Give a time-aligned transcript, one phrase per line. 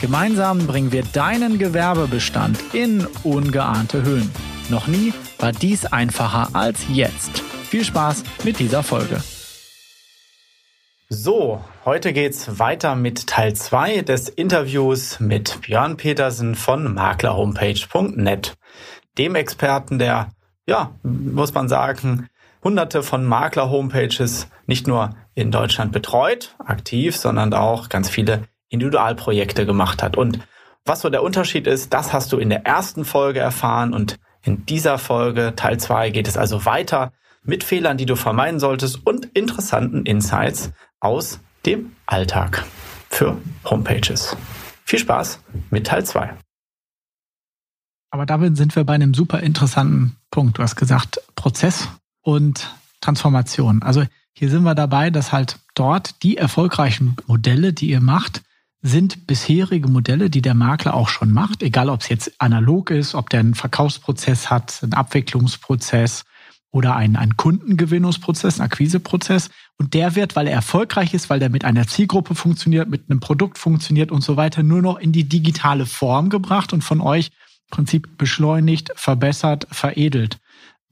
[0.00, 4.30] Gemeinsam bringen wir deinen Gewerbebestand in ungeahnte Höhen.
[4.70, 7.40] Noch nie war dies einfacher als jetzt.
[7.40, 9.22] Viel Spaß mit dieser Folge.
[11.10, 18.56] So, heute geht's weiter mit Teil 2 des Interviews mit Björn Petersen von maklerhomepage.net,
[19.18, 20.30] dem Experten, der,
[20.66, 22.28] ja, muss man sagen,
[22.64, 30.02] hunderte von Makler-Homepages nicht nur in Deutschland betreut, aktiv, sondern auch ganz viele Individualprojekte gemacht
[30.02, 30.16] hat.
[30.16, 30.40] Und
[30.84, 34.64] was so der Unterschied ist, das hast du in der ersten Folge erfahren und in
[34.64, 39.26] dieser Folge, Teil 2, geht es also weiter mit Fehlern, die du vermeiden solltest und
[39.36, 42.64] interessanten Insights aus dem Alltag
[43.10, 44.36] für Homepages.
[44.84, 46.34] Viel Spaß mit Teil 2.
[48.10, 50.58] Aber damit sind wir bei einem super interessanten Punkt.
[50.58, 51.88] Du hast gesagt, Prozess
[52.22, 53.82] und Transformation.
[53.82, 58.42] Also hier sind wir dabei, dass halt dort die erfolgreichen Modelle, die ihr macht,
[58.82, 63.14] sind bisherige Modelle, die der Makler auch schon macht, egal ob es jetzt analog ist,
[63.14, 66.24] ob der einen Verkaufsprozess hat, einen Abwicklungsprozess
[66.72, 69.50] oder einen, einen Kundengewinnungsprozess, einen Akquiseprozess.
[69.76, 73.20] Und der wird, weil er erfolgreich ist, weil der mit einer Zielgruppe funktioniert, mit einem
[73.20, 77.26] Produkt funktioniert und so weiter, nur noch in die digitale Form gebracht und von euch
[77.26, 80.38] im Prinzip beschleunigt, verbessert, veredelt.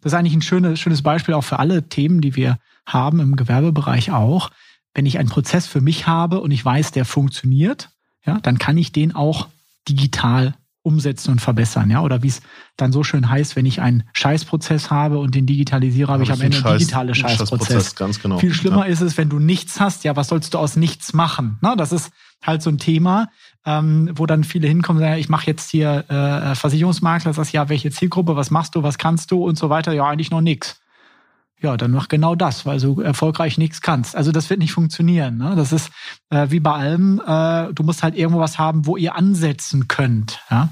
[0.00, 3.36] Das ist eigentlich ein schönes, schönes Beispiel auch für alle Themen, die wir haben im
[3.36, 4.50] Gewerbebereich auch
[4.98, 7.90] wenn ich einen Prozess für mich habe und ich weiß, der funktioniert,
[8.26, 9.46] ja, dann kann ich den auch
[9.88, 12.40] digital umsetzen und verbessern, ja, oder wie es
[12.76, 16.40] dann so schön heißt, wenn ich einen Scheißprozess habe und den digitalisiere, habe ich am
[16.40, 17.68] Ende einen digitalen Scheißprozess.
[17.68, 17.94] Scheißprozess.
[17.94, 18.38] Ganz genau.
[18.38, 18.92] Viel schlimmer ja.
[18.92, 21.58] ist es, wenn du nichts hast, ja, was sollst du aus nichts machen?
[21.60, 22.10] Na, das ist
[22.44, 23.28] halt so ein Thema,
[23.64, 27.68] ähm, wo dann viele hinkommen und sagen, ich mache jetzt hier äh, Versicherungsmakler, sagst ja,
[27.68, 30.80] welche Zielgruppe, was machst du, was kannst du und so weiter, ja, eigentlich noch nichts
[31.60, 34.14] ja, dann mach genau das, weil du erfolgreich nichts kannst.
[34.14, 35.38] Also das wird nicht funktionieren.
[35.38, 35.54] Ne?
[35.56, 35.90] Das ist
[36.30, 40.40] äh, wie bei allem, äh, du musst halt irgendwo was haben, wo ihr ansetzen könnt.
[40.50, 40.68] Ja?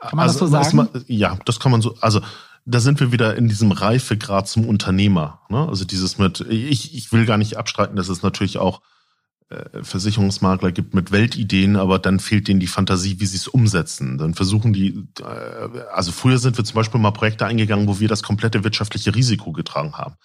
[0.00, 0.76] Kann man also, das so sagen?
[0.76, 1.96] Man, ja, das kann man so.
[2.00, 2.20] Also
[2.64, 5.40] da sind wir wieder in diesem Reifegrad zum Unternehmer.
[5.48, 5.66] Ne?
[5.66, 8.82] Also dieses mit, ich, ich will gar nicht abstreiten, dass es natürlich auch
[9.82, 14.18] Versicherungsmakler gibt mit Weltideen, aber dann fehlt denen die Fantasie, wie sie es umsetzen.
[14.18, 18.08] Dann versuchen die, äh, also früher sind wir zum Beispiel mal Projekte eingegangen, wo wir
[18.08, 20.16] das komplette wirtschaftliche Risiko getragen haben.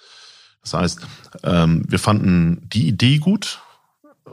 [0.62, 1.00] Das heißt,
[1.44, 3.62] ähm, wir fanden die Idee gut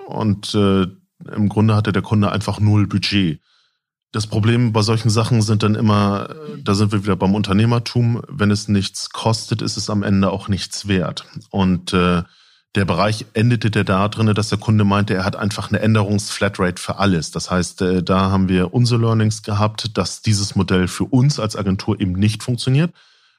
[0.07, 0.87] und äh,
[1.35, 3.41] im Grunde hatte der Kunde einfach null Budget.
[4.13, 8.51] Das Problem bei solchen Sachen sind dann immer, da sind wir wieder beim Unternehmertum, wenn
[8.51, 11.27] es nichts kostet, ist es am Ende auch nichts wert.
[11.51, 12.25] Und äh,
[12.77, 16.81] der Bereich endete der da drinne, dass der Kunde meinte, er hat einfach eine Änderungsflatrate
[16.81, 17.33] für alles.
[17.33, 21.57] Das heißt, äh, da haben wir unsere Learnings gehabt, dass dieses Modell für uns als
[21.57, 22.93] Agentur eben nicht funktioniert.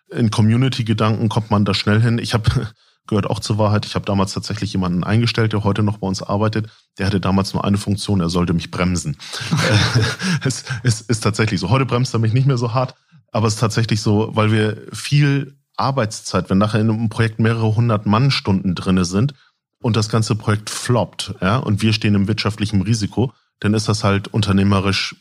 [0.09, 2.19] In Community-Gedanken kommt man da schnell hin.
[2.19, 2.67] Ich habe
[3.07, 3.85] gehört auch zur Wahrheit.
[3.85, 6.67] Ich habe damals tatsächlich jemanden eingestellt, der heute noch bei uns arbeitet.
[6.97, 9.17] Der hatte damals nur eine Funktion, er sollte mich bremsen.
[10.43, 11.69] es, es ist tatsächlich so.
[11.69, 12.95] Heute bremst er mich nicht mehr so hart,
[13.31, 17.75] aber es ist tatsächlich so, weil wir viel Arbeitszeit, wenn nachher in einem Projekt mehrere
[17.75, 19.33] hundert Mannstunden drinne sind
[19.81, 24.03] und das ganze Projekt floppt, ja, und wir stehen im wirtschaftlichen Risiko, dann ist das
[24.03, 25.15] halt unternehmerisch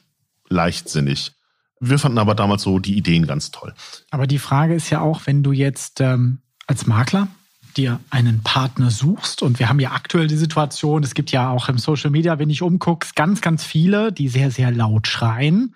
[0.49, 1.33] leichtsinnig.
[1.81, 3.75] Wir fanden aber damals so die Ideen ganz toll.
[4.10, 7.28] Aber die Frage ist ja auch, wenn du jetzt ähm, als Makler
[7.77, 11.69] dir einen Partner suchst und wir haben ja aktuell die Situation, es gibt ja auch
[11.69, 15.75] im Social Media, wenn ich umguckst, ganz, ganz viele, die sehr, sehr laut schreien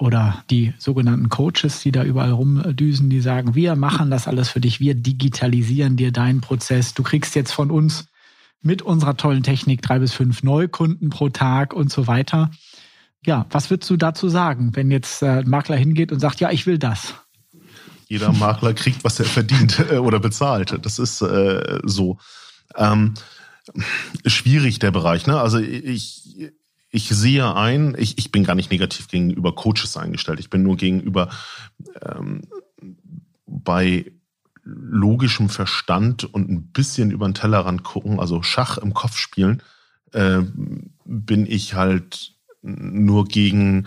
[0.00, 4.60] oder die sogenannten Coaches, die da überall rumdüsen, die sagen, wir machen das alles für
[4.60, 6.94] dich, wir digitalisieren dir deinen Prozess.
[6.94, 8.06] Du kriegst jetzt von uns
[8.62, 12.50] mit unserer tollen Technik drei bis fünf Neukunden pro Tag und so weiter.
[13.26, 16.66] Ja, was würdest du dazu sagen, wenn jetzt ein Makler hingeht und sagt, ja, ich
[16.66, 17.14] will das?
[18.08, 20.78] Jeder Makler kriegt, was er verdient äh, oder bezahlt.
[20.82, 22.18] Das ist äh, so.
[22.76, 23.14] Ähm,
[24.26, 25.26] schwierig der Bereich.
[25.26, 25.38] Ne?
[25.38, 26.52] Also ich,
[26.90, 30.40] ich sehe ein, ich, ich bin gar nicht negativ gegenüber Coaches eingestellt.
[30.40, 31.30] Ich bin nur gegenüber
[32.02, 32.42] ähm,
[33.46, 34.12] bei
[34.64, 39.62] logischem Verstand und ein bisschen über den Tellerrand gucken, also Schach im Kopf spielen,
[40.12, 40.42] äh,
[41.04, 43.86] bin ich halt nur gegen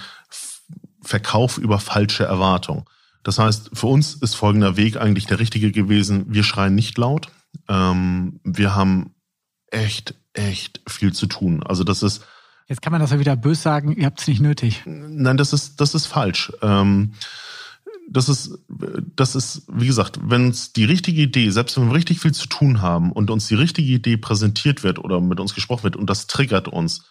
[1.02, 2.90] Verkauf über falsche Erwartung.
[3.24, 6.26] Das heißt, für uns ist folgender Weg eigentlich der richtige gewesen.
[6.28, 7.30] Wir schreien nicht laut.
[7.68, 9.14] Ähm, wir haben
[9.68, 11.64] echt, echt viel zu tun.
[11.64, 12.26] Also das ist
[12.68, 14.84] Jetzt kann man das ja wieder bös sagen, ihr habt es nicht nötig.
[14.86, 16.52] Nein, das ist, das ist falsch.
[16.62, 17.14] Ähm,
[18.10, 18.60] das ist,
[19.16, 22.48] das ist, wie gesagt, wenn uns die richtige Idee, selbst wenn wir richtig viel zu
[22.48, 26.10] tun haben und uns die richtige Idee präsentiert wird oder mit uns gesprochen wird und
[26.10, 27.06] das triggert uns,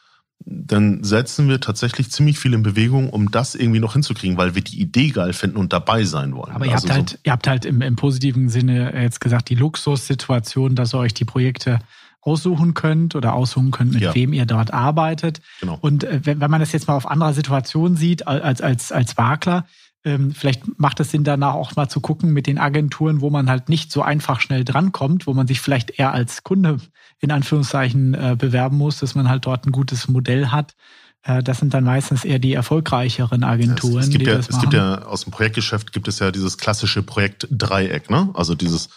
[0.45, 4.63] dann setzen wir tatsächlich ziemlich viel in Bewegung, um das irgendwie noch hinzukriegen, weil wir
[4.63, 6.53] die Idee geil finden und dabei sein wollen.
[6.53, 9.49] Aber ihr also habt halt, so ihr habt halt im, im positiven Sinne jetzt gesagt,
[9.51, 11.79] die Luxussituation, dass ihr euch die Projekte
[12.23, 14.15] aussuchen könnt oder aussuchen könnt, mit ja.
[14.15, 15.41] wem ihr dort arbeitet.
[15.61, 15.77] Genau.
[15.81, 19.17] Und äh, wenn, wenn man das jetzt mal auf anderer Situation sieht als, als, als
[19.17, 19.67] Makler,
[20.05, 23.49] ähm, vielleicht macht es Sinn, danach auch mal zu gucken mit den Agenturen, wo man
[23.49, 26.79] halt nicht so einfach schnell drankommt, wo man sich vielleicht eher als Kunde
[27.21, 30.75] in Anführungszeichen äh, bewerben muss, dass man halt dort ein gutes Modell hat.
[31.23, 34.01] Äh, das sind dann meistens eher die erfolgreicheren Agenturen.
[34.01, 37.03] Es, es gibt ja, es gibt ja aus dem Projektgeschäft gibt es ja dieses klassische
[37.03, 38.31] Projektdreieck, ne?
[38.35, 38.89] Also dieses,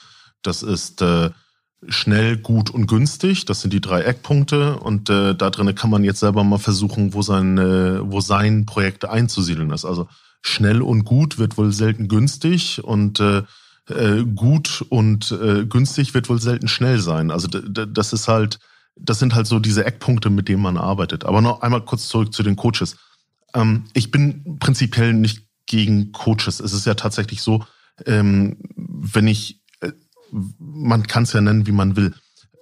[0.41, 1.29] das ist äh,
[1.87, 3.45] schnell, gut und günstig.
[3.45, 7.13] Das sind die drei Eckpunkte und äh, da drin kann man jetzt selber mal versuchen,
[7.13, 9.85] wo sein, äh, wo sein Projekt einzusiedeln ist.
[9.85, 10.07] Also
[10.41, 13.43] schnell und gut wird wohl selten günstig und äh,
[13.89, 17.31] äh, gut und äh, günstig wird wohl selten schnell sein.
[17.31, 18.59] Also das ist halt,
[18.95, 21.25] das sind halt so diese Eckpunkte, mit denen man arbeitet.
[21.25, 22.97] Aber noch einmal kurz zurück zu den Coaches.
[23.53, 26.59] Ähm, ich bin prinzipiell nicht gegen Coaches.
[26.59, 27.63] Es ist ja tatsächlich so,
[28.05, 29.61] ähm, wenn ich,
[30.59, 32.13] man kann es ja nennen, wie man will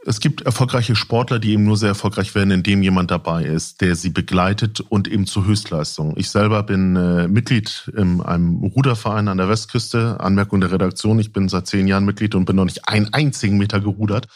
[0.06, 3.96] es gibt erfolgreiche Sportler, die eben nur sehr erfolgreich werden, indem jemand dabei ist, der
[3.96, 6.16] sie begleitet und eben zur Höchstleistung.
[6.18, 10.20] Ich selber bin äh, Mitglied in einem Ruderverein an der Westküste.
[10.20, 13.58] Anmerkung der Redaktion, ich bin seit zehn Jahren Mitglied und bin noch nicht einen einzigen
[13.58, 14.28] Meter gerudert.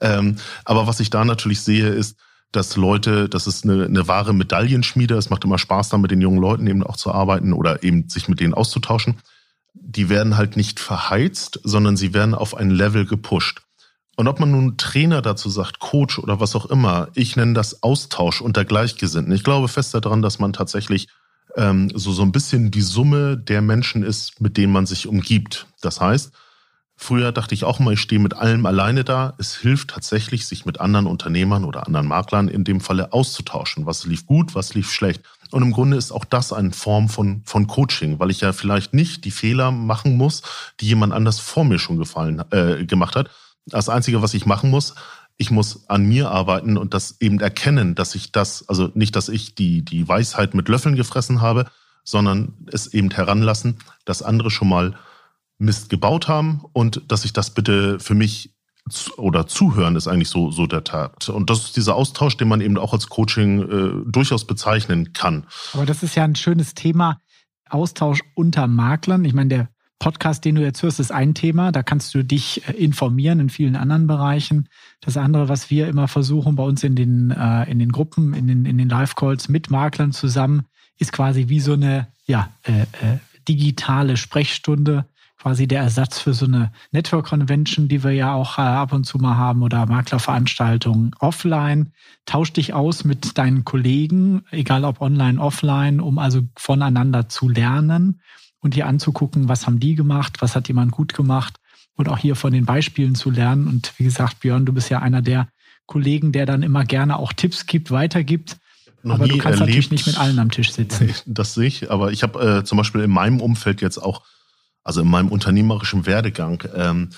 [0.00, 2.16] Ähm, aber was ich da natürlich sehe, ist,
[2.50, 5.14] dass Leute, das ist eine, eine wahre Medaillenschmiede.
[5.14, 8.08] Es macht immer Spaß, da mit den jungen Leuten eben auch zu arbeiten oder eben
[8.08, 9.16] sich mit denen auszutauschen.
[9.74, 13.62] Die werden halt nicht verheizt, sondern sie werden auf ein Level gepusht.
[14.16, 17.82] Und ob man nun Trainer dazu sagt, Coach oder was auch immer, ich nenne das
[17.82, 19.32] Austausch unter Gleichgesinnten.
[19.32, 21.08] Ich glaube fest daran, dass man tatsächlich
[21.56, 25.66] ähm, so, so ein bisschen die Summe der Menschen ist, mit denen man sich umgibt.
[25.80, 26.32] Das heißt,
[26.96, 29.34] früher dachte ich auch mal, ich stehe mit allem alleine da.
[29.38, 33.86] Es hilft tatsächlich, sich mit anderen Unternehmern oder anderen Maklern in dem Falle auszutauschen.
[33.86, 35.22] Was lief gut, was lief schlecht.
[35.50, 38.94] Und im Grunde ist auch das eine Form von, von Coaching, weil ich ja vielleicht
[38.94, 40.42] nicht die Fehler machen muss,
[40.80, 43.30] die jemand anders vor mir schon gefallen, äh, gemacht hat,
[43.66, 44.94] das Einzige, was ich machen muss,
[45.36, 49.28] ich muss an mir arbeiten und das eben erkennen, dass ich das, also nicht, dass
[49.28, 51.66] ich die, die Weisheit mit Löffeln gefressen habe,
[52.04, 54.94] sondern es eben heranlassen, dass andere schon mal
[55.62, 58.54] Mist gebaut haben und dass ich das bitte für mich
[59.16, 61.28] oder zuhören ist eigentlich so, so der Tat.
[61.28, 65.46] Und das ist dieser Austausch, den man eben auch als Coaching äh, durchaus bezeichnen kann.
[65.72, 67.20] Aber das ist ja ein schönes Thema.
[67.70, 69.24] Austausch unter Maklern.
[69.24, 69.68] Ich meine, der
[70.00, 71.70] Podcast, den du jetzt hörst, ist ein Thema.
[71.70, 74.68] Da kannst du dich äh, informieren in vielen anderen Bereichen.
[75.00, 78.48] Das andere, was wir immer versuchen bei uns in den, äh, in den Gruppen, in
[78.48, 80.66] den, in den Live-Calls mit Maklern zusammen,
[80.98, 83.18] ist quasi wie so eine ja, äh, äh,
[83.48, 85.06] digitale Sprechstunde,
[85.42, 89.04] quasi der Ersatz für so eine Network Convention, die wir ja auch äh, ab und
[89.04, 91.92] zu mal haben oder Maklerveranstaltungen offline.
[92.26, 98.20] Tausch dich aus mit deinen Kollegen, egal ob online, offline, um also voneinander zu lernen
[98.60, 101.56] und hier anzugucken, was haben die gemacht, was hat jemand gut gemacht
[101.96, 103.66] und auch hier von den Beispielen zu lernen.
[103.66, 105.48] Und wie gesagt, Björn, du bist ja einer der
[105.86, 108.58] Kollegen, der dann immer gerne auch Tipps gibt, weitergibt.
[109.02, 111.12] Noch aber du kannst erlebt, natürlich nicht mit allen am Tisch sitzen.
[111.26, 114.22] Das sehe ich, aber ich habe äh, zum Beispiel in meinem Umfeld jetzt auch,
[114.84, 117.10] also in meinem unternehmerischen Werdegang, ähm,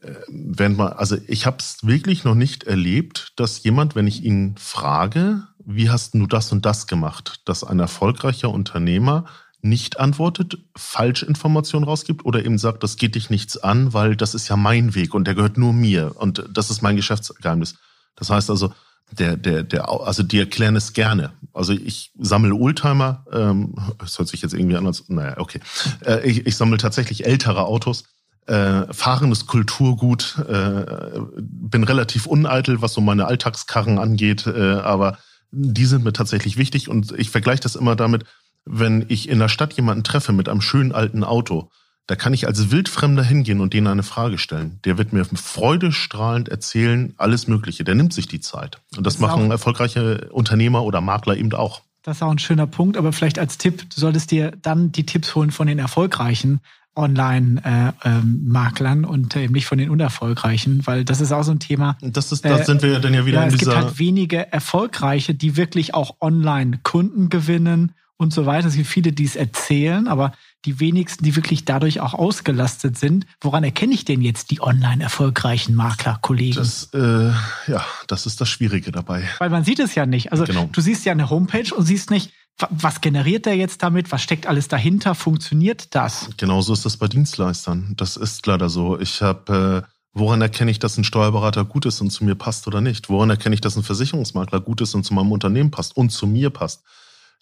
[0.00, 4.24] äh, während man, also ich habe es wirklich noch nicht erlebt, dass jemand, wenn ich
[4.24, 9.26] ihn frage, wie hast du das und das gemacht, dass ein erfolgreicher Unternehmer
[9.60, 14.48] nicht antwortet, Falschinformationen rausgibt oder eben sagt, das geht dich nichts an, weil das ist
[14.48, 17.74] ja mein Weg und der gehört nur mir und das ist mein Geschäftsgeheimnis.
[18.14, 18.72] Das heißt also,
[19.10, 21.32] der, der, der, also die erklären es gerne.
[21.52, 25.60] Also ich sammle Oldtimer, ähm, das hört sich jetzt irgendwie anders, naja, okay.
[26.04, 28.04] Äh, ich, ich sammle tatsächlich ältere Autos.
[28.46, 35.18] Äh, Fahren ist Kulturgut, äh, bin relativ uneitel, was so meine Alltagskarren angeht, äh, aber
[35.50, 38.24] die sind mir tatsächlich wichtig und ich vergleiche das immer damit,
[38.64, 41.70] wenn ich in der Stadt jemanden treffe mit einem schönen alten Auto,
[42.08, 44.80] da kann ich als Wildfremder hingehen und denen eine Frage stellen.
[44.86, 47.84] Der wird mir freudestrahlend erzählen, alles Mögliche.
[47.84, 48.80] Der nimmt sich die Zeit.
[48.96, 51.82] Und das, das machen erfolgreiche Unternehmer oder Makler eben auch.
[52.02, 55.04] Das ist auch ein schöner Punkt, aber vielleicht als Tipp, du solltest dir dann die
[55.04, 56.60] Tipps holen von den erfolgreichen
[56.96, 61.98] Online-Maklern äh, und eben nicht von den unerfolgreichen, weil das ist auch so ein Thema.
[62.00, 63.72] Das ist, da äh, sind wir dann ja wieder ja, in dieser.
[63.72, 68.68] Es gibt halt wenige erfolgreiche, die wirklich auch online Kunden gewinnen und so weiter.
[68.68, 70.32] Es gibt viele, die es erzählen, aber
[70.64, 73.26] die wenigsten, die wirklich dadurch auch ausgelastet sind.
[73.40, 76.56] Woran erkenne ich denn jetzt die online erfolgreichen Makler-Kollegen?
[76.56, 77.30] Das, äh,
[77.66, 79.28] ja, das ist das Schwierige dabei.
[79.38, 80.32] Weil man sieht es ja nicht.
[80.32, 80.68] Also genau.
[80.72, 82.32] du siehst ja eine Homepage und siehst nicht,
[82.70, 84.10] was generiert der jetzt damit?
[84.10, 85.14] Was steckt alles dahinter?
[85.14, 86.30] Funktioniert das?
[86.36, 87.94] Genauso ist das bei Dienstleistern.
[87.96, 88.98] Das ist leider so.
[88.98, 92.66] Ich habe, äh, woran erkenne ich, dass ein Steuerberater gut ist und zu mir passt
[92.66, 93.08] oder nicht?
[93.08, 96.26] Woran erkenne ich, dass ein Versicherungsmakler gut ist und zu meinem Unternehmen passt und zu
[96.26, 96.82] mir passt?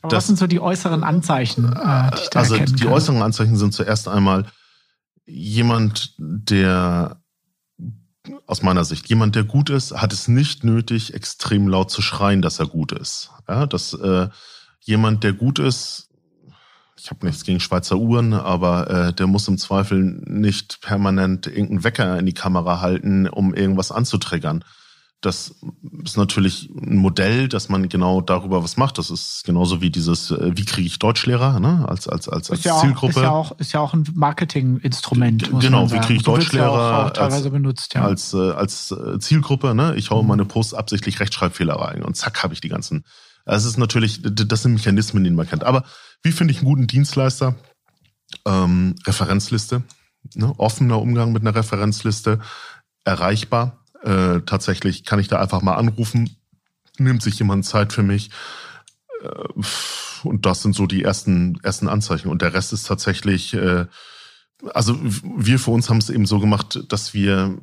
[0.03, 1.73] Aber das, was sind so die äußeren Anzeichen?
[1.73, 2.93] Äh, die ich also die kann?
[2.93, 4.47] äußeren Anzeichen sind zuerst einmal
[5.27, 7.21] jemand, der
[8.47, 12.43] aus meiner Sicht, jemand, der gut ist, hat es nicht nötig, extrem laut zu schreien,
[12.43, 13.31] dass er gut ist.
[13.49, 14.29] Ja, das äh,
[14.81, 16.09] jemand, der gut ist,
[16.99, 21.85] ich habe nichts gegen Schweizer Uhren, aber äh, der muss im Zweifel nicht permanent irgendeinen
[21.85, 24.65] Wecker in die Kamera halten, um irgendwas anzutriggern.
[25.27, 25.53] Das
[26.05, 28.97] ist natürlich ein Modell, dass man genau darüber was macht.
[28.97, 31.85] Das ist genauso wie dieses, äh, wie kriege ich Deutschlehrer, ne?
[31.89, 33.15] als als als, als ja Zielgruppe.
[33.15, 35.51] Auch, ist ja auch ist ja auch ein Marketinginstrument.
[35.61, 38.03] Genau, wie kriege ich Deutschlehrer ja als, benutzt, ja.
[38.03, 39.75] als äh, als äh, Zielgruppe.
[39.75, 39.97] Ne?
[39.97, 40.29] Ich haue mhm.
[40.29, 43.05] meine Posts absichtlich Rechtschreibfehler rein und zack habe ich die ganzen
[43.49, 45.63] es ist natürlich, das sind Mechanismen, die man kennt.
[45.63, 45.85] Aber
[46.23, 47.55] wie finde ich einen guten Dienstleister?
[48.45, 49.85] Ähm, Referenzliste,
[50.35, 50.53] ne?
[50.59, 52.41] offener Umgang mit einer Referenzliste,
[53.05, 53.85] erreichbar.
[54.07, 56.37] Äh, tatsächlich kann ich da einfach mal anrufen,
[56.97, 58.31] nimmt sich jemand Zeit für mich.
[59.23, 59.63] Äh,
[60.23, 62.29] und das sind so die ersten, ersten Anzeichen.
[62.29, 63.87] Und der Rest ist tatsächlich, äh,
[64.75, 67.59] also wir für uns haben es eben so gemacht, dass wir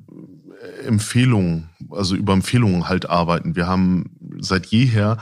[0.85, 3.55] Empfehlungen, also über Empfehlungen halt arbeiten.
[3.55, 5.17] Wir haben seit jeher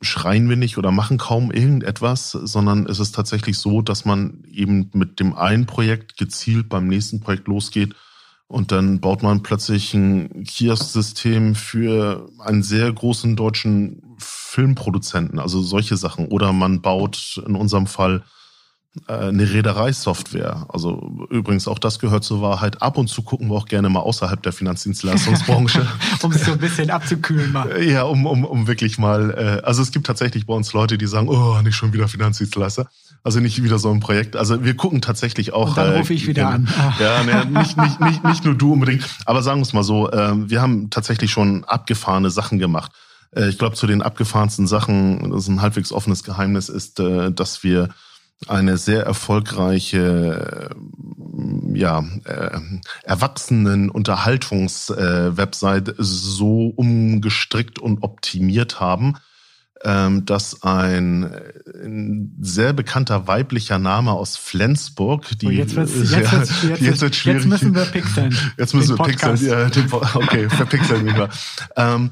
[0.00, 4.90] schreien wir nicht oder machen kaum irgendetwas, sondern es ist tatsächlich so, dass man eben
[4.92, 7.94] mit dem einen Projekt gezielt beim nächsten Projekt losgeht
[8.52, 15.96] und dann baut man plötzlich ein Kiosk-System für einen sehr großen deutschen Filmproduzenten, also solche
[15.96, 16.28] Sachen.
[16.28, 18.24] Oder man baut in unserem Fall
[19.06, 20.66] eine Reedereisoftware.
[20.68, 22.82] Also übrigens auch das gehört zur Wahrheit.
[22.82, 25.86] Ab und zu gucken wir auch gerne mal außerhalb der Finanzdienstleistungsbranche.
[26.22, 27.82] um es so ein bisschen abzukühlen mal.
[27.82, 29.30] Ja, um, um, um wirklich mal,
[29.62, 32.86] äh, also es gibt tatsächlich bei uns Leute, die sagen, oh, nicht schon wieder Finanzdienstleister.
[33.24, 34.36] Also nicht wieder so ein Projekt.
[34.36, 35.68] Also wir gucken tatsächlich auch.
[35.68, 36.68] Und dann rufe ich wieder äh, an.
[37.00, 39.08] Ja, ne, nicht, nicht, nicht, nicht nur du unbedingt.
[39.24, 42.92] Aber sagen wir es mal so, äh, wir haben tatsächlich schon abgefahrene Sachen gemacht.
[43.34, 47.32] Äh, ich glaube, zu den abgefahrensten Sachen, das ist ein halbwegs offenes Geheimnis, ist, äh,
[47.32, 47.88] dass wir
[48.48, 50.70] eine sehr erfolgreiche
[51.74, 52.58] ja, äh,
[53.04, 59.16] erwachsenen Unterhaltungswebsite äh, so umgestrickt und optimiert haben,
[59.84, 66.32] dass ein, ein, sehr bekannter weiblicher Name aus Flensburg, die oh, jetzt, wird's, jetzt, ja,
[66.32, 67.42] wird's, jetzt, jetzt, wird schwierig.
[67.42, 68.38] Jetzt müssen wir pixeln.
[68.58, 69.36] Jetzt müssen wir pixeln.
[69.44, 71.28] Ja, den, okay, verpixeln wir.
[71.76, 72.10] Ähm,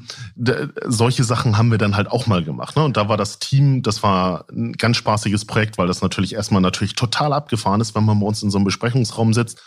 [0.85, 2.75] solche Sachen haben wir dann halt auch mal gemacht.
[2.75, 2.83] Ne?
[2.83, 6.61] Und da war das Team, das war ein ganz spaßiges Projekt, weil das natürlich erstmal
[6.61, 9.61] natürlich total abgefahren ist, wenn man bei uns in so einem Besprechungsraum sitzt.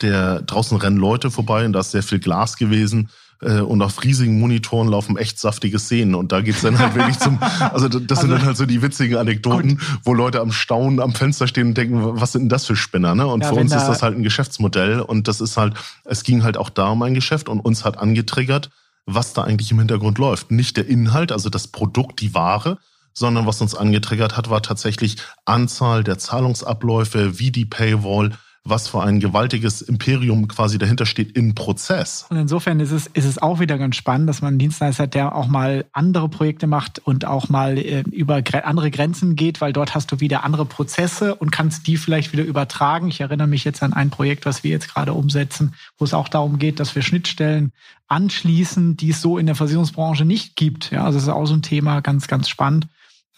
[0.00, 3.10] Der draußen rennen Leute vorbei und da ist sehr viel Glas gewesen
[3.42, 6.14] äh, und auf riesigen Monitoren laufen echt saftige Szenen.
[6.14, 8.82] Und da geht's dann halt wirklich zum, also das also, sind dann halt so die
[8.82, 9.86] witzigen Anekdoten, gut.
[10.04, 13.14] wo Leute am Staunen am Fenster stehen und denken, was sind denn das für Spinner?
[13.14, 13.26] Ne?
[13.26, 16.22] Und ja, für uns da ist das halt ein Geschäftsmodell und das ist halt, es
[16.22, 18.70] ging halt auch da um ein Geschäft und uns hat angetriggert,
[19.06, 20.50] was da eigentlich im Hintergrund läuft.
[20.50, 22.78] Nicht der Inhalt, also das Produkt, die Ware,
[23.12, 29.02] sondern was uns angetriggert hat, war tatsächlich Anzahl der Zahlungsabläufe, wie die Paywall, was für
[29.02, 32.26] ein gewaltiges Imperium quasi dahinter steht im Prozess.
[32.28, 35.14] Und insofern ist es, ist es auch wieder ganz spannend, dass man einen Dienstleister hat,
[35.14, 39.72] der auch mal andere Projekte macht und auch mal äh, über andere Grenzen geht, weil
[39.72, 43.08] dort hast du wieder andere Prozesse und kannst die vielleicht wieder übertragen.
[43.08, 46.28] Ich erinnere mich jetzt an ein Projekt, was wir jetzt gerade umsetzen, wo es auch
[46.28, 47.72] darum geht, dass wir Schnittstellen
[48.08, 50.90] anschließen, die es so in der Versicherungsbranche nicht gibt.
[50.90, 52.88] Ja, also das ist auch so ein Thema, ganz, ganz spannend,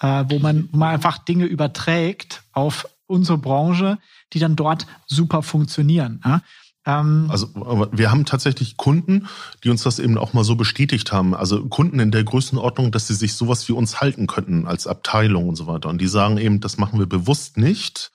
[0.00, 3.98] äh, wo man, wo man einfach Dinge überträgt auf unsere Branche,
[4.32, 6.20] die dann dort super funktionieren.
[6.24, 6.42] Ja?
[6.84, 7.48] Ähm, also
[7.92, 9.28] wir haben tatsächlich Kunden,
[9.62, 11.34] die uns das eben auch mal so bestätigt haben.
[11.34, 15.48] Also Kunden in der Größenordnung, dass sie sich sowas wie uns halten könnten als Abteilung
[15.48, 15.88] und so weiter.
[15.88, 18.10] Und die sagen eben, das machen wir bewusst nicht,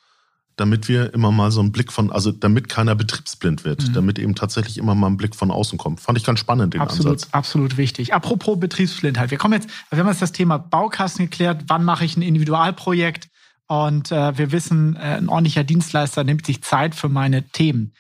[0.58, 3.94] damit wir immer mal so einen Blick von, also damit keiner betriebsblind wird, mhm.
[3.94, 6.02] damit eben tatsächlich immer mal ein Blick von außen kommt.
[6.02, 7.30] Fand ich ganz spannend, den absolut, Ansatz.
[7.32, 8.14] Absolut wichtig.
[8.14, 9.30] Apropos Betriebsblindheit.
[9.30, 11.66] Wir kommen jetzt, wir haben jetzt das Thema Baukasten geklärt.
[11.68, 13.30] Wann mache ich ein Individualprojekt?
[13.68, 17.94] Und äh, wir wissen, äh, ein ordentlicher Dienstleister nimmt sich Zeit für meine Themen.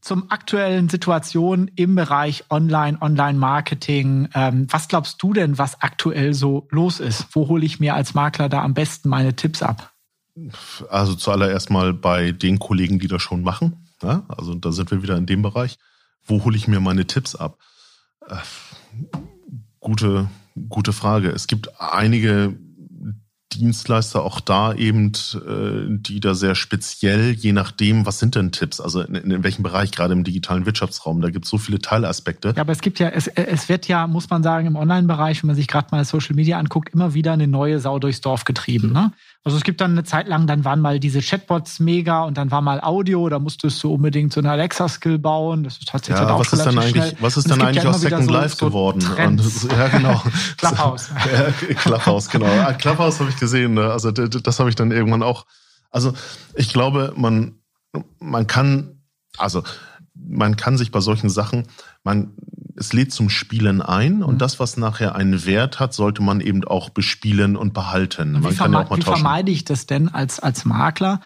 [0.00, 4.28] Zum aktuellen Situation im Bereich Online, Online-Marketing.
[4.32, 7.26] Ähm, was glaubst du denn, was aktuell so los ist?
[7.32, 9.92] Wo hole ich mir als Makler da am besten meine Tipps ab?
[10.88, 13.88] Also zuallererst mal bei den Kollegen, die das schon machen.
[14.00, 14.22] Ja?
[14.28, 15.78] Also da sind wir wieder in dem Bereich.
[16.24, 17.58] Wo hole ich mir meine Tipps ab?
[18.28, 18.36] Äh,
[19.80, 20.28] gute,
[20.68, 21.30] gute Frage.
[21.30, 22.56] Es gibt einige
[23.52, 28.80] Dienstleister auch da eben, äh, die da sehr speziell, je nachdem, was sind denn Tipps?
[28.80, 32.52] Also in, in welchem Bereich, gerade im digitalen Wirtschaftsraum, da gibt es so viele Teilaspekte.
[32.54, 35.48] Ja, aber es gibt ja, es, es wird ja, muss man sagen, im Online-Bereich, wenn
[35.48, 38.92] man sich gerade mal Social Media anguckt, immer wieder eine neue Sau durchs Dorf getrieben.
[38.92, 39.12] Ne?
[39.48, 42.50] Also es gibt dann eine Zeit lang, dann waren mal diese Chatbots mega und dann
[42.50, 45.64] war mal Audio, da musstest du unbedingt so eine Alexa-Skill bauen.
[45.64, 47.16] Das ist tatsächlich ja, auch was ist dann eigentlich, schnell.
[47.20, 49.02] Was ist dann eigentlich ja aus Second so, Life so geworden?
[49.16, 50.22] Und, ja, genau.
[50.58, 51.08] Clubhouse.
[51.32, 52.44] ja, Clubhouse, genau.
[52.44, 53.72] Ah, Clubhouse habe ich gesehen.
[53.72, 53.90] Ne?
[53.90, 55.46] Also das habe ich dann irgendwann auch.
[55.90, 56.12] Also
[56.54, 57.54] ich glaube, man,
[58.18, 59.00] man kann,
[59.38, 59.62] also
[60.14, 61.68] man kann sich bei solchen Sachen,
[62.04, 62.34] man,
[62.78, 64.38] es lädt zum Spielen ein und mhm.
[64.38, 68.36] das, was nachher einen Wert hat, sollte man eben auch bespielen und behalten.
[68.36, 71.20] Und man kann ja auch mal wie vermeide ich das denn als, als Makler?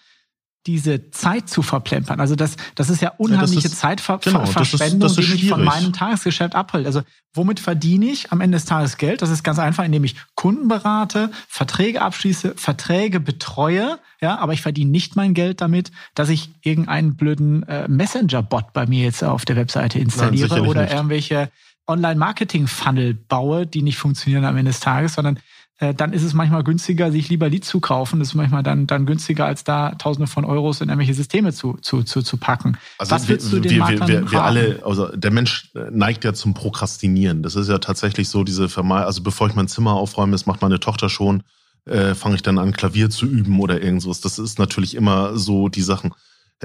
[0.66, 2.20] Diese Zeit zu verplempern.
[2.20, 5.48] Also das, das ist ja unheimliche ja, Zeitverschwendung, genau, das ist, das ist die mich
[5.48, 6.86] von meinem Tagesgeschäft abhält.
[6.86, 7.02] Also
[7.34, 9.22] womit verdiene ich am Ende des Tages Geld?
[9.22, 14.62] Das ist ganz einfach, indem ich Kunden berate, Verträge abschließe, Verträge betreue, ja, aber ich
[14.62, 19.44] verdiene nicht mein Geld damit, dass ich irgendeinen blöden äh, Messenger-Bot bei mir jetzt auf
[19.44, 20.92] der Webseite installiere Nein, oder nicht.
[20.92, 21.50] irgendwelche
[21.88, 25.40] Online-Marketing-Funnel baue, die nicht funktionieren am Ende des Tages, sondern
[25.82, 28.20] äh, dann ist es manchmal günstiger, sich lieber Leads zu kaufen.
[28.20, 31.76] Das ist manchmal dann, dann günstiger, als da Tausende von Euros in irgendwelche Systeme zu,
[31.82, 32.78] zu, zu, zu packen.
[32.98, 36.34] Also Was wir, du den wir, Maklern wir, wir alle, also der Mensch neigt ja
[36.34, 37.42] zum Prokrastinieren.
[37.42, 40.62] Das ist ja tatsächlich so diese Vermeidung, also bevor ich mein Zimmer aufräume, das macht
[40.62, 41.42] meine Tochter schon,
[41.86, 44.20] äh, fange ich dann an, Klavier zu üben oder irgendwas.
[44.20, 46.14] Das ist natürlich immer so die Sachen.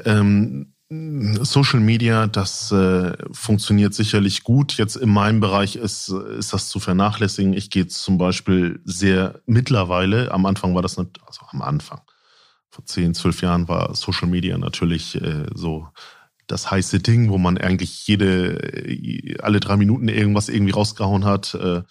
[0.05, 4.77] Ähm, Social Media, das äh, funktioniert sicherlich gut.
[4.77, 7.51] Jetzt in meinem Bereich ist, ist das zu vernachlässigen.
[7.51, 11.99] Ich gehe zum Beispiel sehr mittlerweile, am Anfang war das nicht, also am Anfang,
[12.69, 15.89] vor zehn, zwölf Jahren war Social Media natürlich äh, so
[16.47, 21.53] das heiße Ding, wo man eigentlich jede, äh, alle drei Minuten irgendwas irgendwie rausgehauen hat.
[21.53, 21.83] Äh,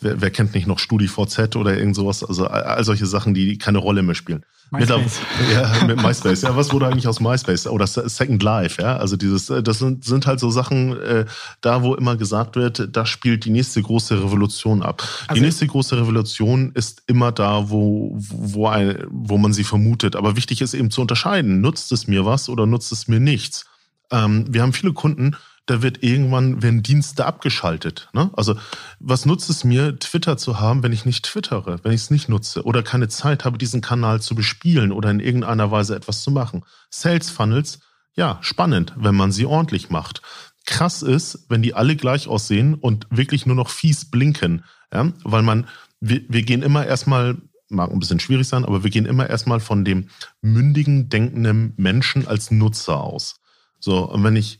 [0.00, 2.24] wer, wer kennt nicht noch StudiVZ oder irgend sowas?
[2.24, 4.44] Also all solche Sachen, die keine Rolle mehr spielen.
[4.70, 5.20] MySpace.
[5.38, 6.42] Mit, ja, mit MySpace.
[6.42, 7.66] Ja, was wurde eigentlich aus MySpace?
[7.66, 8.96] Oder Second Life, ja?
[8.96, 11.26] Also dieses, äh, das sind, sind halt so Sachen, äh,
[11.60, 15.02] da wo immer gesagt wird, da spielt die nächste große Revolution ab.
[15.26, 20.14] Also die nächste große Revolution ist immer da, wo, wo, ein, wo man sie vermutet.
[20.14, 21.60] Aber wichtig ist eben zu unterscheiden.
[21.60, 23.66] Nutzt es mir was oder nutzt es mir nichts?
[24.12, 25.36] Ähm, wir haben viele Kunden,
[25.70, 28.08] da wird irgendwann werden Dienste abgeschaltet.
[28.12, 28.30] Ne?
[28.32, 28.56] Also
[28.98, 32.28] was nutzt es mir, Twitter zu haben, wenn ich nicht twittere, wenn ich es nicht
[32.28, 36.32] nutze oder keine Zeit habe, diesen Kanal zu bespielen oder in irgendeiner Weise etwas zu
[36.32, 36.64] machen?
[36.90, 37.78] Sales Funnels,
[38.14, 40.22] ja, spannend, wenn man sie ordentlich macht.
[40.66, 45.12] Krass ist, wenn die alle gleich aussehen und wirklich nur noch fies blinken, ja?
[45.22, 45.68] weil man,
[46.00, 47.36] wir, wir gehen immer erstmal
[47.72, 50.08] mag ein bisschen schwierig sein, aber wir gehen immer erstmal von dem
[50.42, 53.36] mündigen, denkenden Menschen als Nutzer aus.
[53.78, 54.58] So, und wenn ich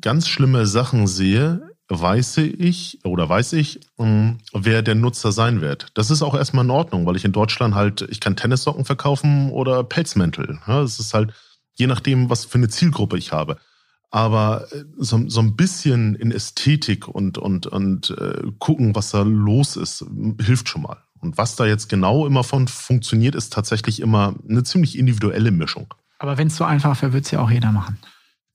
[0.00, 5.88] ganz schlimme Sachen sehe, weiß ich oder weiß ich, ähm, wer der Nutzer sein wird.
[5.94, 9.50] Das ist auch erstmal in Ordnung, weil ich in Deutschland halt, ich kann Tennissocken verkaufen
[9.50, 10.58] oder Pelzmäntel.
[10.66, 11.32] Es ist halt
[11.78, 13.56] je nachdem, was für eine Zielgruppe ich habe.
[14.10, 19.22] Aber äh, so, so ein bisschen in Ästhetik und, und, und äh, gucken, was da
[19.22, 20.04] los ist,
[20.40, 20.98] hilft schon mal.
[21.20, 25.92] Und was da jetzt genau immer von funktioniert, ist tatsächlich immer eine ziemlich individuelle Mischung.
[26.18, 27.98] Aber wenn es so einfach wäre, würde es ja auch jeder machen.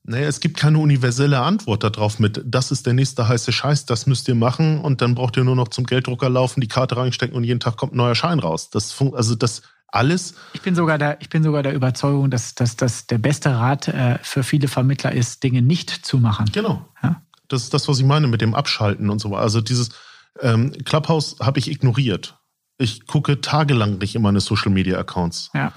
[0.05, 4.05] Naja, es gibt keine universelle Antwort darauf mit, das ist der nächste heiße Scheiß, das
[4.05, 7.37] müsst ihr machen und dann braucht ihr nur noch zum Gelddrucker laufen, die Karte reinstecken
[7.37, 8.69] und jeden Tag kommt ein neuer Schein raus.
[8.69, 10.33] Das also das alles.
[10.53, 13.87] Ich bin sogar der, ich bin sogar der Überzeugung, dass, dass, dass der beste Rat
[13.87, 16.47] äh, für viele Vermittler ist, Dinge nicht zu machen.
[16.51, 16.85] Genau.
[17.01, 17.21] Ja?
[17.47, 19.43] Das ist das, was ich meine mit dem Abschalten und so weiter.
[19.43, 19.89] Also dieses
[20.41, 22.39] ähm, Clubhouse habe ich ignoriert.
[22.77, 25.51] Ich gucke tagelang nicht in meine Social Media Accounts.
[25.53, 25.71] Ja.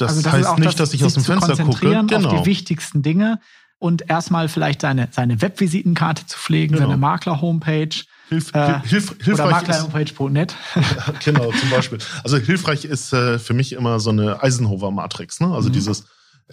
[0.00, 2.04] Das, also das heißt nicht, das, dass ich aus dem Fenster gucke.
[2.06, 2.28] Genau.
[2.28, 3.40] Auf die wichtigsten Dinge
[3.78, 6.86] und erstmal vielleicht seine, seine Webvisitenkarte zu pflegen, genau.
[6.86, 8.04] seine Makler-Homepage.
[8.28, 10.54] Hilf, äh, hilf, hilfreich oder maklerhomepage.net.
[11.24, 11.98] genau, zum Beispiel.
[12.22, 15.40] Also hilfreich ist äh, für mich immer so eine Eisenhower-Matrix.
[15.40, 15.52] Ne?
[15.52, 15.72] Also mhm.
[15.72, 16.04] dieses,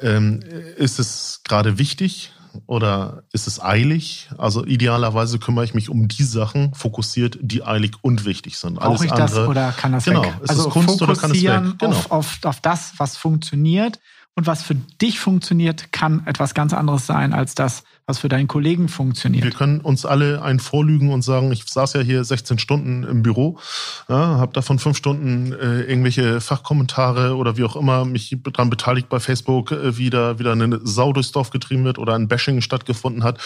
[0.02, 0.40] ähm,
[0.78, 2.32] ist es gerade wichtig
[2.66, 4.30] oder ist es eilig?
[4.38, 8.76] Also idealerweise kümmere ich mich um die Sachen fokussiert, die eilig und wichtig sind.
[8.76, 10.34] Brauche ich andere, das oder kann das genau, weg?
[10.42, 11.62] Ist also es Kunst oder kann es weg?
[11.78, 11.96] Genau.
[11.96, 14.00] Auf, auf, auf das, was funktioniert
[14.36, 18.48] und was für dich funktioniert, kann etwas ganz anderes sein als das, was für deinen
[18.48, 19.44] Kollegen funktioniert.
[19.44, 23.22] Wir können uns alle ein vorlügen und sagen, ich saß ja hier 16 Stunden im
[23.22, 23.60] Büro,
[24.08, 29.10] ja, habe davon fünf Stunden äh, irgendwelche Fachkommentare oder wie auch immer mich daran beteiligt
[29.10, 32.62] bei Facebook, äh, wie da wieder eine Sau durchs Dorf getrieben wird oder ein Bashing
[32.62, 33.40] stattgefunden hat.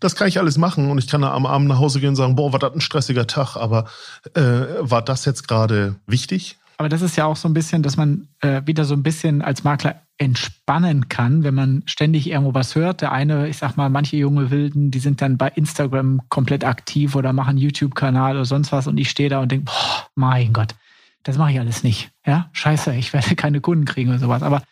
[0.00, 2.36] Das kann ich alles machen und ich kann am Abend nach Hause gehen und sagen,
[2.36, 3.86] boah, war das ein stressiger Tag, aber
[4.34, 4.42] äh,
[4.80, 6.58] war das jetzt gerade wichtig?
[6.76, 9.40] Aber das ist ja auch so ein bisschen, dass man äh, wieder so ein bisschen
[9.40, 13.00] als Makler entspannen kann, wenn man ständig irgendwo was hört.
[13.00, 17.16] Der eine, ich sag mal, manche junge Wilden, die sind dann bei Instagram komplett aktiv
[17.16, 20.74] oder machen YouTube-Kanal oder sonst was und ich stehe da und denke, boah, mein Gott,
[21.24, 22.10] das mache ich alles nicht.
[22.24, 24.42] Ja, scheiße, ich werde keine Kunden kriegen oder sowas.
[24.42, 24.62] Aber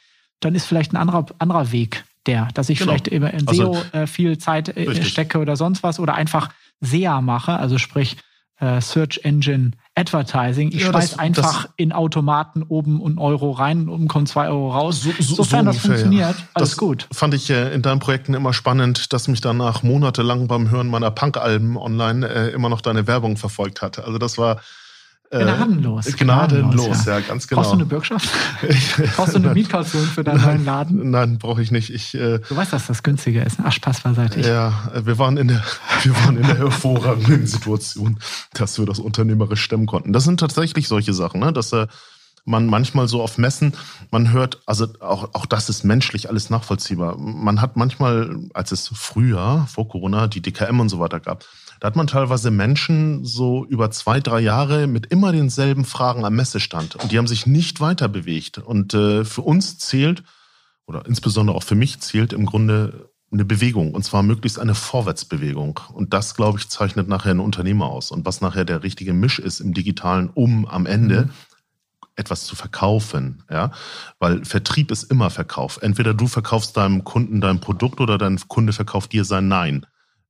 [0.41, 2.93] dann ist vielleicht ein anderer, anderer Weg der, dass ich genau.
[2.93, 6.51] vielleicht in SEO also, äh, viel Zeit äh, stecke oder sonst was oder einfach
[6.81, 8.17] SEA mache, also sprich
[8.61, 10.69] äh, Search Engine Advertising.
[10.69, 14.49] Ich ja, schmeiß das, einfach das, in Automaten oben einen Euro rein und kommt zwei
[14.49, 15.03] Euro raus.
[15.03, 16.45] So, so, Sofern so das funktioniert, ja.
[16.55, 17.09] alles das gut.
[17.13, 21.11] Fand ich äh, in deinen Projekten immer spannend, dass mich danach monatelang beim Hören meiner
[21.11, 23.99] Punk-Alben online äh, immer noch deine Werbung verfolgt hat.
[23.99, 24.63] Also das war
[25.33, 26.07] Gnadenlos.
[26.07, 27.19] Äh, gnadenlos, ja.
[27.19, 27.25] ja.
[27.27, 27.61] ganz genau.
[27.63, 28.29] Brauchst du eine Bürgschaft?
[29.17, 31.11] Brauchst du eine Mietkaution für deinen neuen Laden?
[31.11, 31.89] Nein, brauche ich nicht.
[31.89, 33.59] Ich, äh, du weißt, dass das günstiger ist.
[33.63, 34.41] Ach, Spaß beiseite.
[34.41, 35.63] Ja, wir waren in der,
[36.03, 38.19] wir waren in der hervorragenden Situation,
[38.53, 40.13] dass wir das unternehmerisch stemmen konnten.
[40.13, 41.53] Das sind tatsächlich solche Sachen, ne?
[41.53, 41.87] dass äh,
[42.45, 43.73] man manchmal so auf Messen,
[44.11, 47.17] man hört, also auch, auch das ist menschlich alles nachvollziehbar.
[47.17, 51.45] Man hat manchmal, als es früher, vor Corona, die DKM und so weiter gab,
[51.83, 56.37] da hat man teilweise Menschen so über zwei, drei Jahre mit immer denselben Fragen am
[56.37, 58.59] Messestand und die haben sich nicht weiter bewegt.
[58.59, 60.23] Und äh, für uns zählt,
[60.87, 65.81] oder insbesondere auch für mich zählt im Grunde eine Bewegung und zwar möglichst eine Vorwärtsbewegung.
[65.93, 68.13] Und das, glaube ich, zeichnet nachher ein Unternehmer aus.
[68.13, 71.31] Und was nachher der richtige Misch ist im Digitalen, um am Ende mhm.
[72.15, 73.73] etwas zu verkaufen, ja,
[74.21, 75.81] weil Vertrieb ist immer Verkauf.
[75.83, 79.85] Entweder du verkaufst deinem Kunden dein Produkt oder dein Kunde verkauft dir sein Nein.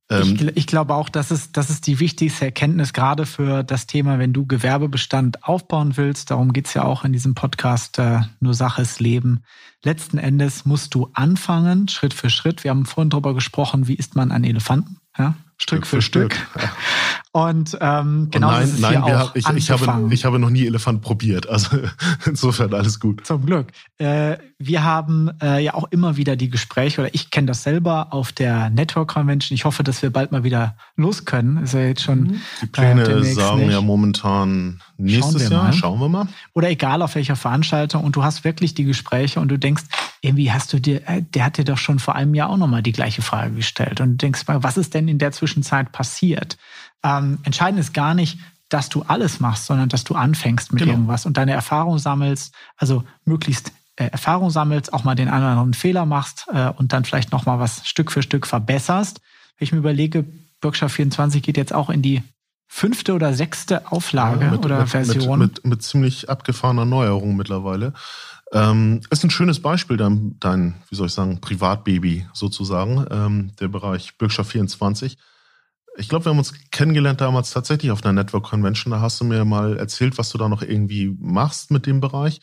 [0.09, 3.87] Ich, ähm, ich, glaube auch, das ist, das ist die wichtigste Erkenntnis, gerade für das
[3.87, 6.29] Thema, wenn du Gewerbebestand aufbauen willst.
[6.29, 9.43] Darum geht's ja auch in diesem Podcast, äh, nur Sache ist Leben.
[9.81, 12.63] Letzten Endes musst du anfangen, Schritt für Schritt.
[12.63, 14.97] Wir haben vorhin darüber gesprochen, wie isst man einen Elefanten.
[15.17, 15.35] Ja?
[15.57, 16.33] Stück, Stück für, für Stück.
[16.33, 16.69] Stück.
[17.35, 20.37] Und ähm, genau nein, ist es nein, hier wir, auch ich, ich, habe, ich habe
[20.37, 21.49] noch nie Elefant probiert.
[21.49, 21.79] Also
[22.27, 23.25] insofern alles gut.
[23.25, 23.71] Zum Glück.
[23.97, 28.13] Äh, wir haben äh, ja auch immer wieder die Gespräche, oder ich kenne das selber
[28.13, 29.55] auf der Network Convention.
[29.55, 31.57] Ich hoffe, dass wir bald mal wieder los können.
[31.63, 32.19] Ist ja jetzt schon.
[32.19, 32.41] Mhm.
[32.61, 33.71] Die Pläne äh, sagen nicht.
[33.71, 35.63] ja momentan nächstes Jahr.
[35.63, 35.73] Mal.
[35.73, 36.27] Schauen wir mal.
[36.53, 38.03] Oder egal auf welcher Veranstaltung.
[38.03, 39.85] Und du hast wirklich die Gespräche und du denkst,
[40.21, 42.83] irgendwie hast du dir, äh, der hat dir doch schon vor einem Jahr auch nochmal
[42.83, 44.01] die gleiche Frage gestellt.
[44.01, 46.57] Und du denkst mal, was ist denn in der Zwischenzeit passiert?
[47.03, 48.39] Ähm, entscheidend ist gar nicht,
[48.69, 50.93] dass du alles machst, sondern dass du anfängst mit genau.
[50.93, 55.51] irgendwas und deine Erfahrung sammelst, also möglichst äh, Erfahrung sammelst, auch mal den einen oder
[55.51, 59.21] anderen Fehler machst äh, und dann vielleicht nochmal was Stück für Stück verbesserst.
[59.57, 60.25] Wenn ich mir überlege,
[60.61, 62.23] Bürgschaft 24 geht jetzt auch in die
[62.67, 65.37] fünfte oder sechste Auflage ja, mit, oder mit, Version.
[65.37, 67.93] Mit, mit, ziemlich abgefahrener Neuerung mittlerweile.
[68.51, 73.67] Ähm, ist ein schönes Beispiel, dein, dein, wie soll ich sagen, Privatbaby sozusagen, ähm, der
[73.67, 75.17] Bereich Bürgschaft 24.
[75.97, 78.91] Ich glaube, wir haben uns kennengelernt damals tatsächlich auf einer Network Convention.
[78.91, 82.41] Da hast du mir mal erzählt, was du da noch irgendwie machst mit dem Bereich.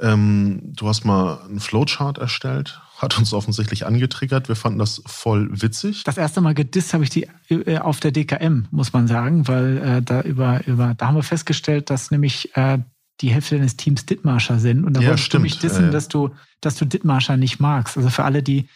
[0.00, 4.48] Ähm, du hast mal einen Flowchart erstellt, hat uns offensichtlich angetriggert.
[4.48, 6.02] Wir fanden das voll witzig.
[6.04, 9.78] Das erste Mal gedisst habe ich die äh, auf der DKM, muss man sagen, weil
[9.78, 12.78] äh, da über, über, da haben wir festgestellt, dass nämlich äh,
[13.20, 14.84] die Hälfte deines Teams Dithmarscher sind.
[14.84, 15.42] Und da ja, wolltest stimmt.
[15.42, 15.92] du mich dissen, ja, ja.
[15.92, 16.30] dass du,
[16.60, 17.96] dass du Dithmarscher nicht magst.
[17.96, 18.68] Also für alle, die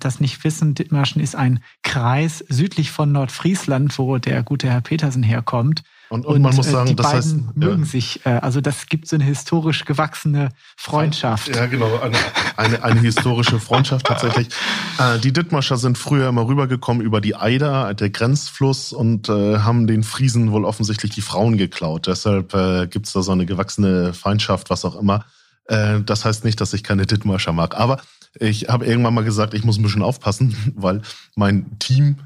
[0.00, 5.22] das nicht wissen, Dithmarschen ist ein Kreis südlich von Nordfriesland, wo der gute Herr Petersen
[5.22, 5.82] herkommt.
[6.10, 7.88] Und, und, und man muss äh, sagen, die das beiden heißt, mögen ja.
[7.88, 11.54] sich, äh, also das gibt so eine historisch gewachsene Freundschaft.
[11.54, 12.16] Ja, genau, eine,
[12.56, 14.48] eine, eine historische Freundschaft tatsächlich.
[14.98, 19.86] Äh, die Dithmarscher sind früher immer rübergekommen über die Eider, der Grenzfluss, und äh, haben
[19.86, 22.08] den Friesen wohl offensichtlich die Frauen geklaut.
[22.08, 25.24] Deshalb äh, gibt da so eine gewachsene Feindschaft, was auch immer.
[25.66, 27.76] Äh, das heißt nicht, dass ich keine Dithmarscher mag.
[27.76, 28.00] Aber
[28.34, 31.02] ich habe irgendwann mal gesagt, ich muss ein bisschen aufpassen, weil
[31.36, 32.16] mein Team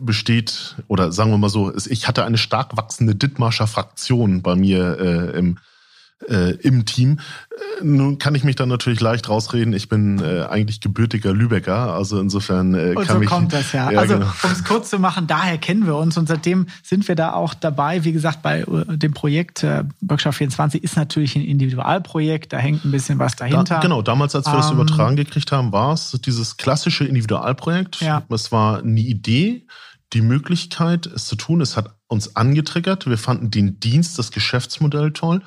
[0.00, 4.98] besteht, oder sagen wir mal so, ich hatte eine stark wachsende Dithmarscher Fraktion bei mir
[4.98, 5.58] äh, im
[6.28, 7.18] äh, im Team.
[7.50, 9.72] Äh, nun kann ich mich dann natürlich leicht rausreden.
[9.72, 13.28] Ich bin äh, eigentlich gebürtiger Lübecker, also insofern äh, und kann so mich.
[13.28, 13.90] kommt das ja.
[13.90, 14.26] ja also genau.
[14.26, 17.54] um es kurz zu machen, daher kennen wir uns und seitdem sind wir da auch
[17.54, 18.04] dabei.
[18.04, 22.52] Wie gesagt, bei äh, dem Projekt äh, Bürgschaft 24 ist natürlich ein Individualprojekt.
[22.52, 23.76] Da hängt ein bisschen was dahinter.
[23.76, 24.02] Da, genau.
[24.02, 28.00] Damals, als wir ähm, das übertragen gekriegt haben, war es dieses klassische Individualprojekt.
[28.00, 28.22] Ja.
[28.28, 29.66] Es war eine Idee
[30.12, 31.60] die Möglichkeit, es zu tun.
[31.60, 33.06] Es hat uns angetriggert.
[33.06, 35.42] Wir fanden den Dienst, das Geschäftsmodell toll.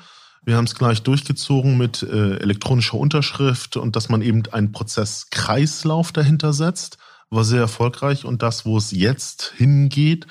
[0.46, 6.12] Wir haben es gleich durchgezogen mit äh, elektronischer Unterschrift und dass man eben einen Prozesskreislauf
[6.12, 6.98] dahinter setzt.
[7.30, 10.28] War sehr erfolgreich und das, wo es jetzt hingeht,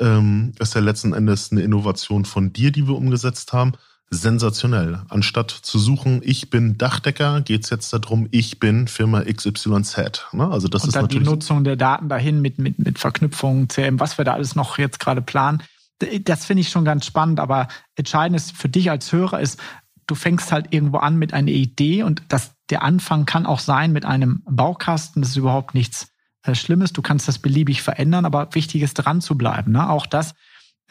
[0.00, 3.74] ähm, ist ja letzten Endes eine Innovation von dir, die wir umgesetzt haben.
[4.10, 5.02] Sensationell.
[5.08, 10.26] Anstatt zu suchen, ich bin Dachdecker, geht es jetzt darum, ich bin Firma XYZ.
[10.32, 10.50] Ne?
[10.50, 13.68] Also das und ist dann natürlich die Nutzung der Daten dahin mit, mit, mit Verknüpfungen,
[13.68, 15.62] CM, was wir da alles noch jetzt gerade planen
[16.24, 19.60] das finde ich schon ganz spannend, aber entscheidend ist für dich als Hörer ist,
[20.06, 23.92] du fängst halt irgendwo an mit einer Idee und das, der Anfang kann auch sein
[23.92, 26.08] mit einem Baukasten, das ist überhaupt nichts
[26.42, 29.72] äh, Schlimmes, du kannst das beliebig verändern, aber wichtig ist dran zu bleiben.
[29.72, 29.88] Ne?
[29.88, 30.34] Auch das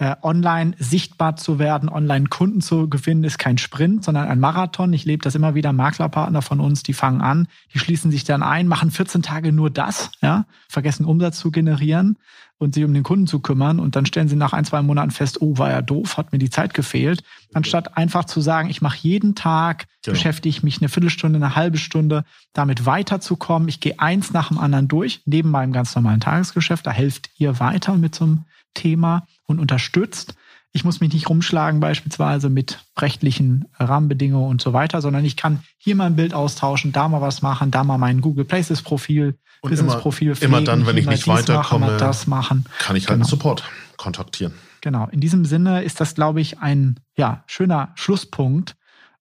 [0.02, 4.92] äh, online sichtbar zu werden, online Kunden zu gewinnen, ist kein Sprint, sondern ein Marathon.
[4.94, 5.74] Ich lebe das immer wieder.
[5.74, 9.70] Maklerpartner von uns, die fangen an, die schließen sich dann ein, machen 14 Tage nur
[9.70, 12.18] das, ja, vergessen Umsatz zu generieren
[12.58, 13.80] und sich um den Kunden zu kümmern.
[13.80, 16.40] Und dann stellen sie nach ein, zwei Monaten fest, oh, war ja doof, hat mir
[16.40, 17.22] die Zeit gefehlt.
[17.54, 20.16] Anstatt einfach zu sagen, ich mache jeden Tag, genau.
[20.16, 23.68] beschäftige ich mich eine Viertelstunde, eine halbe Stunde, damit weiterzukommen.
[23.68, 26.88] Ich gehe eins nach dem anderen durch, neben meinem ganz normalen Tagesgeschäft.
[26.88, 30.36] Da helft ihr weiter mit so einem Thema und unterstützt.
[30.74, 35.64] Ich muss mich nicht rumschlagen beispielsweise mit rechtlichen Rahmenbedingungen und so weiter, sondern ich kann
[35.78, 39.38] hier mal ein Bild austauschen, da mal was machen, da mal mein Google Places Profil,
[39.62, 42.66] Business Profil pflegen, immer dann, wenn ich nicht weiterkomme, machen, das machen.
[42.80, 43.26] kann ich halt genau.
[43.26, 43.64] einen Support
[43.98, 44.54] kontaktieren.
[44.82, 45.08] Genau.
[45.12, 48.76] In diesem Sinne ist das, glaube ich, ein ja, schöner Schlusspunkt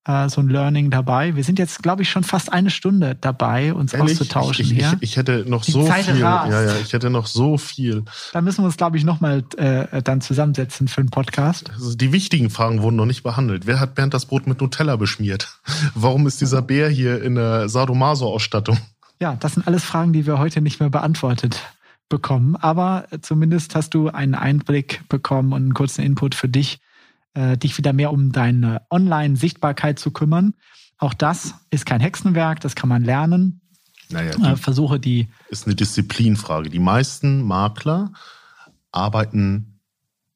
[0.06, 1.36] äh, so ein Learning dabei.
[1.36, 4.12] Wir sind jetzt, glaube ich, schon fast eine Stunde dabei, uns Ehrlich?
[4.12, 4.64] auszutauschen.
[4.64, 6.22] Ich, ich, ich, ich, hätte noch Die so Zeit viel.
[6.22, 6.50] Rast.
[6.50, 8.04] Ja, ja, ich hätte noch so viel.
[8.32, 11.70] Da müssen wir uns, glaube ich, nochmal äh, dann zusammensetzen für einen Podcast.
[11.70, 13.66] Also die wichtigen Fragen wurden noch nicht behandelt.
[13.66, 15.60] Wer hat Bernd das Brot mit Nutella beschmiert?
[15.94, 18.78] Warum ist dieser Bär hier in der Sadomaso-Ausstattung?
[19.20, 21.60] Ja, das sind alles Fragen, die wir heute nicht mehr beantwortet
[22.08, 22.56] bekommen.
[22.56, 26.80] Aber zumindest hast du einen Einblick bekommen und einen kurzen Input für dich,
[27.34, 30.54] äh, dich wieder mehr um deine Online-Sichtbarkeit zu kümmern.
[30.98, 33.60] Auch das ist kein Hexenwerk, das kann man lernen.
[34.10, 35.28] Naja, äh, versuche die.
[35.48, 36.68] Ist eine Disziplinfrage.
[36.68, 38.12] Die meisten Makler
[38.92, 39.80] arbeiten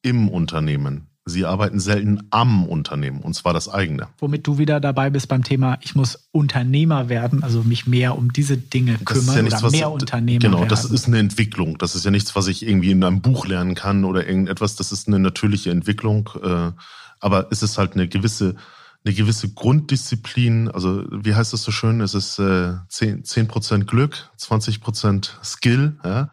[0.01, 1.07] im Unternehmen.
[1.27, 4.07] Sie arbeiten selten am Unternehmen, und zwar das eigene.
[4.19, 8.31] Womit du wieder dabei bist beim Thema, ich muss Unternehmer werden, also mich mehr um
[8.31, 10.69] diese Dinge kümmern ja nichts, oder mehr was, Unternehmer Genau, werden.
[10.69, 11.79] das ist eine Entwicklung.
[11.79, 14.75] Das ist ja nichts, was ich irgendwie in einem Buch lernen kann oder irgendetwas.
[14.75, 16.29] Das ist eine natürliche Entwicklung.
[16.43, 16.71] Äh,
[17.19, 18.55] aber es ist halt eine gewisse,
[19.03, 20.69] eine gewisse Grunddisziplin.
[20.69, 22.01] Also, wie heißt das so schön?
[22.01, 23.47] Es ist äh, 10, 10
[23.87, 26.29] Glück, 20% Skill, ja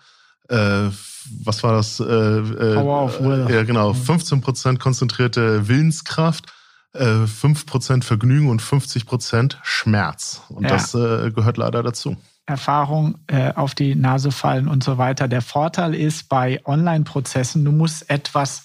[0.53, 0.91] äh,
[1.45, 2.01] was war das?
[2.01, 3.47] Äh, äh, Power of Will.
[3.51, 3.93] Ja, genau.
[3.93, 6.53] 15% konzentrierte Willenskraft,
[6.95, 10.43] äh, 5% Vergnügen und 50% Schmerz.
[10.49, 10.71] Und ja.
[10.71, 12.17] das äh, gehört leider dazu.
[12.47, 15.29] Erfahrung äh, auf die Nase fallen und so weiter.
[15.29, 18.65] Der Vorteil ist bei Online-Prozessen, du musst etwas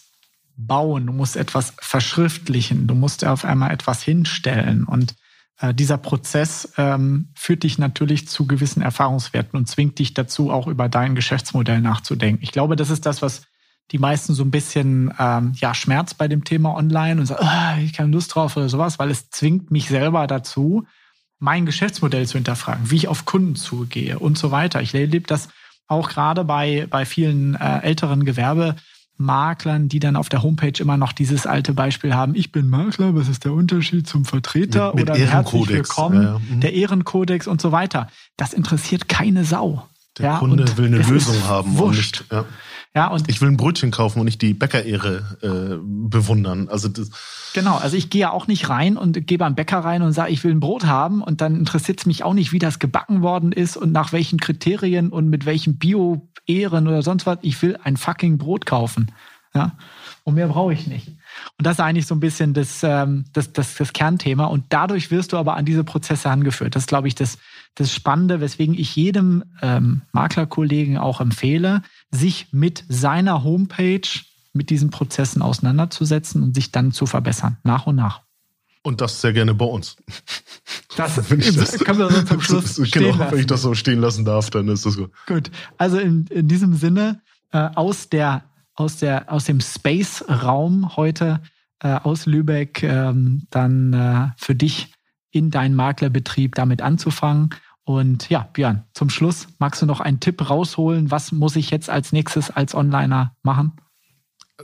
[0.56, 4.84] bauen, du musst etwas verschriftlichen, du musst auf einmal etwas hinstellen.
[4.84, 5.16] Und
[5.60, 10.68] äh, dieser Prozess ähm, führt dich natürlich zu gewissen Erfahrungswerten und zwingt dich dazu, auch
[10.68, 12.44] über dein Geschäftsmodell nachzudenken.
[12.44, 13.44] Ich glaube, das ist das, was
[13.92, 17.82] die meisten so ein bisschen ähm, ja Schmerz bei dem Thema Online und sagen, oh,
[17.84, 20.86] ich keine Lust drauf oder sowas, weil es zwingt mich selber dazu,
[21.40, 24.82] mein Geschäftsmodell zu hinterfragen, wie ich auf Kunden zugehe und so weiter.
[24.82, 25.50] Ich erlebe das
[25.88, 28.76] auch gerade bei, bei vielen äh, älteren Gewerbe,
[29.18, 33.16] Maklern, die dann auf der Homepage immer noch dieses alte Beispiel haben, ich bin Makler,
[33.16, 36.40] was ist der Unterschied zum Vertreter mit, mit oder herzlich willkommen, ja, ja.
[36.40, 36.62] Mhm.
[36.62, 38.08] der Ehrenkodex und so weiter.
[38.38, 39.88] Das interessiert keine Sau.
[40.18, 41.78] Der ja, Kunde will eine Lösung haben.
[41.78, 42.24] Wurscht.
[42.30, 42.48] Und nicht,
[42.98, 46.68] ja, und ich will ein Brötchen kaufen und nicht die Bäckerehre äh, bewundern.
[46.68, 47.12] Also das
[47.54, 50.32] genau, also ich gehe ja auch nicht rein und gehe beim Bäcker rein und sage,
[50.32, 53.22] ich will ein Brot haben und dann interessiert es mich auch nicht, wie das gebacken
[53.22, 55.78] worden ist und nach welchen Kriterien und mit welchen
[56.48, 57.40] Bio-Ehren oder sonst was.
[57.42, 59.12] Ich will ein fucking Brot kaufen.
[59.54, 59.72] Ja,
[60.24, 61.08] und mehr brauche ich nicht.
[61.08, 64.46] Und das ist eigentlich so ein bisschen das, ähm, das, das, das Kernthema.
[64.46, 66.76] Und dadurch wirst du aber an diese Prozesse angeführt.
[66.76, 67.38] Das ist, glaube ich, das,
[67.76, 71.82] das Spannende, weswegen ich jedem ähm, Maklerkollegen auch empfehle,
[72.12, 74.08] sich mit seiner Homepage,
[74.54, 78.27] mit diesen Prozessen auseinanderzusetzen und sich dann zu verbessern, nach und nach.
[78.88, 79.98] Und das sehr gerne bei uns.
[80.96, 83.32] Das, wenn ich das können wir so zum Schluss genau, stehen lassen.
[83.34, 85.12] Wenn ich das so stehen lassen darf, dann ist das gut.
[85.26, 87.22] Gut, also in, in diesem Sinne,
[87.52, 88.46] äh, aus, der,
[88.76, 91.42] aus, der, aus dem Space-Raum heute,
[91.80, 94.94] äh, aus Lübeck, ähm, dann äh, für dich
[95.32, 97.50] in deinen Maklerbetrieb damit anzufangen
[97.84, 101.12] und ja, Björn, zum Schluss magst du noch einen Tipp rausholen?
[101.12, 103.74] Was muss ich jetzt als nächstes als Onliner machen?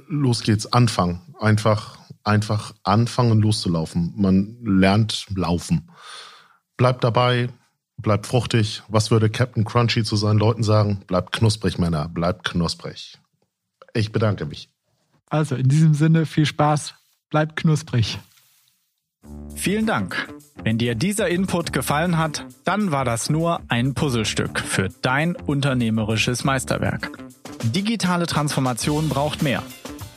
[0.08, 1.20] Los geht's, anfangen.
[1.42, 4.14] Einfach, einfach anfangen, loszulaufen.
[4.16, 5.90] Man lernt laufen.
[6.78, 7.50] Bleibt dabei,
[7.98, 8.84] bleibt fruchtig.
[8.88, 11.04] Was würde Captain Crunchy zu seinen Leuten sagen?
[11.08, 13.20] Bleibt knusprig, Männer, bleibt knusprig.
[13.94, 14.70] Ich bedanke mich.
[15.30, 16.96] Also in diesem Sinne viel Spaß,
[17.30, 18.20] bleibt knusprig.
[19.56, 20.28] Vielen Dank.
[20.64, 26.44] Wenn dir dieser Input gefallen hat, dann war das nur ein Puzzlestück für dein unternehmerisches
[26.44, 27.12] Meisterwerk.
[27.64, 29.64] Digitale Transformation braucht mehr.